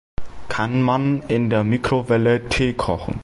Kann 0.49 0.81
man 0.81 1.21
in 1.27 1.51
der 1.51 1.63
Mikrowelle 1.63 2.49
Tee 2.49 2.73
kochen? 2.73 3.19